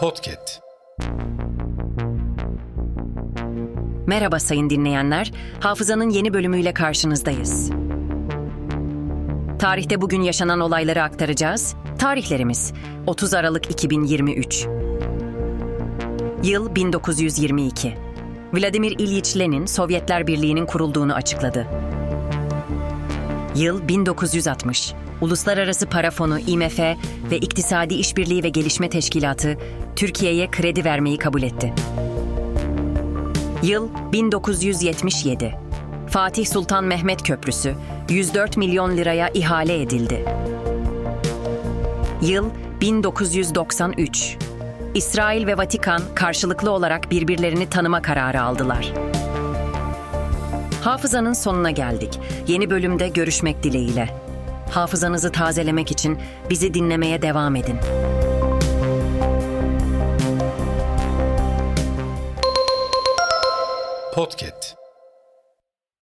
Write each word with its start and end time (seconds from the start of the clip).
Podcast. 0.00 0.60
Merhaba 4.06 4.38
sayın 4.38 4.70
dinleyenler. 4.70 5.32
Hafızanın 5.60 6.10
yeni 6.10 6.34
bölümüyle 6.34 6.74
karşınızdayız. 6.74 7.70
Tarihte 9.58 10.00
bugün 10.00 10.22
yaşanan 10.22 10.60
olayları 10.60 11.02
aktaracağız. 11.02 11.74
Tarihlerimiz 11.98 12.72
30 13.06 13.34
Aralık 13.34 13.70
2023. 13.70 14.66
Yıl 16.42 16.74
1922. 16.74 17.98
Vladimir 18.52 18.92
İlyich 18.98 19.36
Lenin 19.36 19.66
Sovyetler 19.66 20.26
Birliği'nin 20.26 20.66
kurulduğunu 20.66 21.14
açıkladı. 21.14 21.66
Yıl 23.56 23.88
1960. 23.88 24.94
Uluslararası 25.20 25.86
Para 25.86 26.10
Fonu 26.10 26.38
IMF 26.38 26.78
ve 27.30 27.38
İktisadi 27.38 27.94
İşbirliği 27.94 28.42
ve 28.42 28.48
Gelişme 28.48 28.90
Teşkilatı 28.90 29.58
Türkiye'ye 29.96 30.50
kredi 30.50 30.84
vermeyi 30.84 31.18
kabul 31.18 31.42
etti. 31.42 31.74
Yıl 33.62 33.88
1977. 34.12 35.54
Fatih 36.08 36.46
Sultan 36.46 36.84
Mehmet 36.84 37.22
Köprüsü 37.22 37.74
104 38.08 38.56
milyon 38.56 38.96
liraya 38.96 39.28
ihale 39.28 39.82
edildi. 39.82 40.24
Yıl 42.22 42.50
1993. 42.80 44.36
İsrail 44.94 45.46
ve 45.46 45.58
Vatikan 45.58 46.02
karşılıklı 46.14 46.70
olarak 46.70 47.10
birbirlerini 47.10 47.68
tanıma 47.70 48.02
kararı 48.02 48.42
aldılar. 48.42 48.92
Hafızanın 50.82 51.32
sonuna 51.32 51.70
geldik. 51.70 52.20
Yeni 52.46 52.70
bölümde 52.70 53.08
görüşmek 53.08 53.62
dileğiyle. 53.62 54.29
Hafızanızı 54.70 55.32
tazelemek 55.32 55.90
için 55.90 56.18
bizi 56.50 56.74
dinlemeye 56.74 57.22
devam 57.22 57.56
edin. 57.56 57.76
Podcast. 64.14 64.79